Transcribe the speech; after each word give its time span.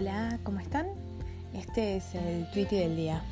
Hola, 0.00 0.40
¿cómo 0.44 0.60
están? 0.60 0.86
Este 1.52 1.98
es 1.98 2.14
el 2.14 2.50
tweet 2.52 2.68
del 2.68 2.96
día. 2.96 3.22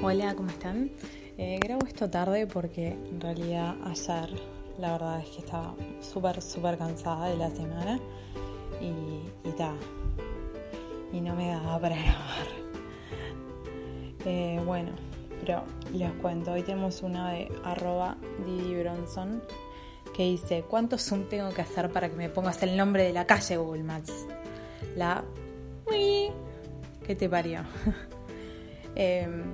Hola, 0.00 0.36
¿cómo 0.36 0.48
están? 0.48 0.92
Eh, 1.36 1.58
grabo 1.60 1.84
esto 1.88 2.08
tarde 2.08 2.46
porque 2.46 2.90
en 2.90 3.20
realidad 3.20 3.74
ayer 3.84 4.40
la 4.78 4.92
verdad 4.92 5.18
es 5.22 5.28
que 5.30 5.38
estaba 5.40 5.74
súper, 6.00 6.40
súper 6.40 6.78
cansada 6.78 7.26
de 7.30 7.36
la 7.38 7.50
semana 7.50 7.98
y, 8.80 9.48
y 9.48 9.54
y 11.12 11.20
no 11.20 11.34
me 11.34 11.48
daba 11.48 11.80
para 11.80 11.96
grabar. 12.00 12.46
Eh, 14.24 14.62
bueno, 14.64 14.92
pero 15.40 15.64
les 15.92 16.10
cuento, 16.12 16.52
hoy 16.52 16.62
tenemos 16.62 17.02
una 17.02 17.32
de 17.32 17.50
arroba 17.64 18.16
Didi 18.44 18.82
Bronson 18.82 19.42
que 20.14 20.24
dice, 20.24 20.64
¿cuánto 20.68 20.98
zoom 20.98 21.28
tengo 21.28 21.50
que 21.50 21.60
hacer 21.60 21.90
para 21.90 22.08
que 22.08 22.16
me 22.16 22.28
pongas 22.28 22.62
el 22.62 22.76
nombre 22.76 23.02
de 23.02 23.12
la 23.12 23.26
calle 23.26 23.56
Google 23.56 23.82
Maps? 23.82 24.26
La... 24.96 25.22
¿Qué 27.06 27.14
te 27.14 27.28
parió? 27.28 27.60
Em, 28.98 29.52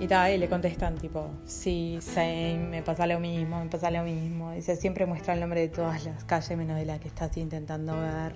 y 0.00 0.06
tal, 0.06 0.32
y 0.32 0.38
le 0.38 0.48
contestan 0.48 0.96
tipo, 0.96 1.28
sí, 1.44 1.98
same, 2.00 2.66
me 2.70 2.82
pasa 2.82 3.06
lo 3.06 3.20
mismo, 3.20 3.62
me 3.62 3.68
pasa 3.68 3.90
lo 3.90 4.04
mismo. 4.04 4.52
Dice, 4.52 4.74
siempre 4.74 5.04
muestra 5.04 5.34
el 5.34 5.40
nombre 5.40 5.60
de 5.60 5.68
todas 5.68 6.06
las 6.06 6.24
calles 6.24 6.56
menos 6.56 6.78
de 6.78 6.86
la 6.86 6.98
que 6.98 7.08
estás 7.08 7.36
intentando 7.36 7.92
ver. 8.00 8.34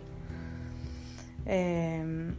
Eh, 1.47 2.31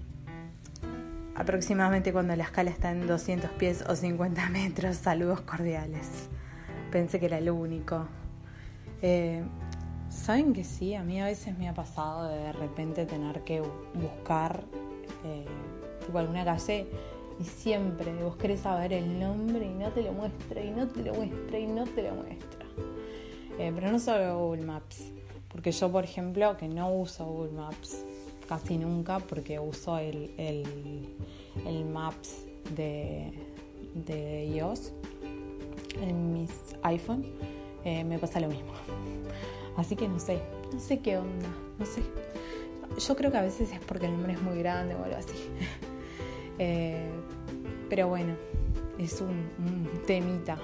aproximadamente 1.36 2.14
cuando 2.14 2.36
la 2.36 2.44
escala 2.44 2.70
está 2.70 2.92
en 2.92 3.08
200 3.08 3.50
pies 3.52 3.84
o 3.88 3.96
50 3.96 4.50
metros, 4.50 4.98
saludos 4.98 5.42
cordiales. 5.42 6.30
Pensé 6.92 7.20
que 7.20 7.28
era 7.28 7.38
el 7.38 7.50
único. 7.50 8.08
Eh, 9.02 9.44
Saben 10.12 10.52
que 10.52 10.66
sí, 10.66 10.94
a 10.94 11.04
mí 11.04 11.22
a 11.22 11.26
veces 11.26 11.58
me 11.58 11.70
ha 11.70 11.74
pasado 11.74 12.28
de 12.28 12.38
de 12.38 12.52
repente 12.52 13.06
tener 13.06 13.42
que 13.42 13.62
buscar 13.94 14.66
eh, 15.24 15.46
tipo 16.06 16.18
alguna 16.18 16.44
calle 16.44 16.86
y 17.40 17.46
siempre 17.46 18.14
vos 18.22 18.36
querés 18.36 18.60
saber 18.60 18.92
el 18.92 19.18
nombre 19.18 19.66
y 19.66 19.74
no 19.74 19.90
te 19.92 20.04
lo 20.04 20.12
muestra 20.12 20.62
y 20.62 20.70
no 20.70 20.86
te 20.90 21.04
lo 21.04 21.14
muestra 21.14 21.58
y 21.58 21.66
no 21.66 21.86
te 21.86 22.04
lo 22.04 22.16
muestra. 22.16 22.66
Eh, 23.58 23.72
pero 23.74 23.90
no 23.90 24.00
solo 24.00 24.38
Google 24.38 24.64
Maps, 24.64 25.14
porque 25.48 25.72
yo 25.72 25.90
por 25.90 26.04
ejemplo 26.04 26.58
que 26.58 26.68
no 26.68 26.94
uso 26.94 27.26
Google 27.26 27.54
Maps 27.54 28.04
casi 28.52 28.78
nunca 28.78 29.20
porque 29.20 29.62
uso 29.62 29.98
el, 29.98 30.30
el, 30.38 31.86
Maps 31.86 32.48
de, 32.76 33.32
de 33.96 34.46
iOS 34.48 34.92
en 36.02 36.34
mis 36.34 36.52
iPhone, 36.84 37.26
eh, 37.86 38.04
me 38.04 38.20
pasa 38.20 38.42
lo 38.42 38.50
mismo. 38.50 38.74
Así 39.78 39.96
que 39.96 40.10
no 40.10 40.20
sé, 40.20 40.42
no 40.74 40.82
sé 40.82 41.00
qué 41.00 41.18
onda, 41.18 41.48
no 41.80 41.86
sé. 41.86 42.02
Yo 43.00 43.16
creo 43.16 43.32
que 43.32 43.38
a 43.38 43.42
veces 43.42 43.72
es 43.72 43.80
porque 43.80 44.08
el 44.08 44.12
nombre 44.12 44.34
es 44.34 44.42
muy 44.42 44.58
grande 44.58 44.96
o 44.96 45.04
algo 45.06 45.18
así. 45.18 45.38
Eh, 46.60 47.10
pero 47.90 48.08
bueno, 48.08 48.36
es 49.00 49.20
un, 49.20 49.30
un, 49.58 50.04
temita. 50.06 50.60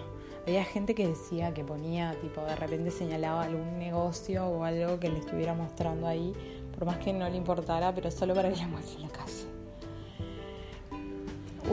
Había 0.45 0.63
gente 0.63 0.93
que 0.93 1.07
decía 1.07 1.55
que 1.55 1.63
ponía, 1.63 2.13
tipo, 2.21 2.41
de 2.41 2.55
repente 2.55 2.91
señalaba 2.91 3.45
algún 3.45 3.79
negocio 3.79 4.45
o 4.45 4.63
algo 4.63 4.99
que 4.99 5.09
le 5.09 5.17
estuviera 5.17 5.55
mostrando 5.55 6.05
ahí, 6.05 6.33
por 6.77 6.85
más 6.85 6.97
que 6.97 7.11
no 7.11 7.27
le 7.27 7.37
importara, 7.37 7.93
pero 7.93 8.11
solo 8.11 8.35
para 8.35 8.49
que 8.49 8.57
le 8.57 8.67
muestre 8.67 9.01
la 9.01 9.09
calle. 9.09 9.47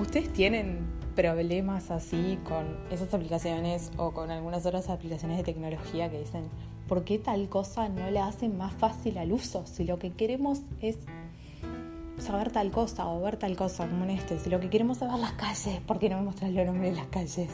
¿Ustedes 0.00 0.32
tienen 0.32 0.78
problemas 1.14 1.90
así 1.90 2.38
con 2.44 2.64
esas 2.90 3.12
aplicaciones 3.14 3.92
o 3.96 4.12
con 4.12 4.30
algunas 4.30 4.64
otras 4.66 4.88
aplicaciones 4.88 5.36
de 5.36 5.44
tecnología 5.44 6.10
que 6.10 6.20
dicen, 6.20 6.44
¿por 6.88 7.04
qué 7.04 7.18
tal 7.18 7.48
cosa 7.48 7.88
no 7.88 8.10
le 8.10 8.18
hacen 8.18 8.56
más 8.56 8.72
fácil 8.72 9.18
al 9.18 9.32
uso? 9.32 9.66
Si 9.66 9.84
lo 9.84 9.98
que 9.98 10.10
queremos 10.12 10.62
es 10.80 10.96
saber 12.18 12.50
tal 12.50 12.70
cosa 12.70 13.06
o 13.06 13.20
ver 13.20 13.36
tal 13.36 13.56
cosa, 13.56 13.86
como 13.86 14.04
en 14.04 14.10
este, 14.10 14.38
si 14.38 14.50
lo 14.50 14.58
que 14.58 14.70
queremos 14.70 14.96
es 14.96 15.00
saber 15.00 15.18
las 15.18 15.32
calles, 15.32 15.80
¿por 15.86 15.98
qué 15.98 16.08
no 16.08 16.16
me 16.16 16.22
mostras 16.22 16.50
los 16.50 16.64
nombres 16.66 16.94
de 16.94 16.96
las 16.96 17.08
calles? 17.08 17.50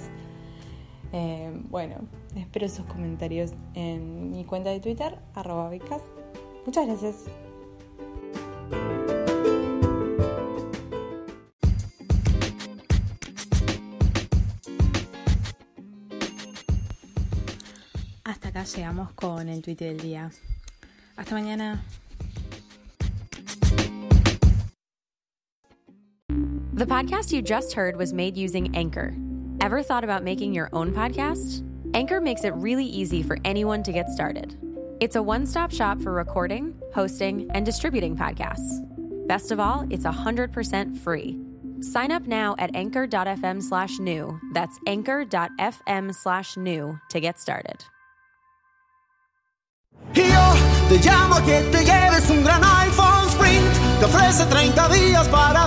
Eh, 1.13 1.51
bueno, 1.69 1.97
espero 2.37 2.69
sus 2.69 2.87
comentarios 2.87 3.53
en 3.75 4.31
mi 4.31 4.45
cuenta 4.45 4.71
de 4.71 4.81
Twitter, 4.81 5.19
arroba 5.35 5.69
becas. 5.69 6.03
Muchas 6.67 6.87
gracias. 6.87 7.25
Hasta 18.25 18.49
acá 18.49 18.65
llegamos 18.65 19.13
con 19.13 19.49
el 19.49 19.63
tweet 19.63 19.77
del 19.79 19.99
día. 19.99 20.31
Hasta 21.17 21.35
mañana. 21.35 21.83
The 26.73 26.87
podcast 26.87 27.33
you 27.33 27.43
just 27.43 27.75
heard 27.75 27.97
was 27.97 28.15
made 28.15 28.39
using 28.39 28.75
Anchor. 28.75 29.15
Ever 29.61 29.83
thought 29.83 30.05
about 30.05 30.23
making 30.23 30.55
your 30.55 30.71
own 30.73 30.93
podcast? 30.93 31.63
Anchor 31.93 32.21
makes 32.21 32.45
it 32.45 32.55
really 32.55 32.87
easy 32.87 33.23
for 33.23 33.37
anyone 33.45 33.83
to 33.83 33.93
get 33.93 34.09
started. 34.09 34.57
It's 35.01 35.17
a 35.17 35.23
one 35.23 35.47
stop 35.47 35.73
shop 35.73 35.99
for 36.03 36.13
recording, 36.13 36.75
hosting, 36.95 37.51
and 37.55 37.65
distributing 37.65 38.17
podcasts. 38.17 38.87
Best 39.27 39.51
of 39.51 39.59
all, 39.59 39.87
it's 39.89 40.05
100% 40.05 40.99
free. 40.99 41.41
Sign 41.81 42.13
up 42.13 42.27
now 42.27 42.55
at 42.59 42.77
anchor.fm 42.77 43.63
slash 43.63 43.99
new. 43.99 44.39
That's 44.53 44.79
anchor.fm 44.87 46.15
slash 46.15 46.59
new 46.59 46.99
to 47.09 47.21
get 47.21 47.41
started. 47.41 47.83
Un 52.31 52.43
gran 52.43 52.61
iPhone 52.61 53.31
Sprint. 53.31 53.75
Te 54.01 54.05
ofrece 54.05 54.45
30 54.45 54.89
días 54.89 55.29
para. 55.29 55.67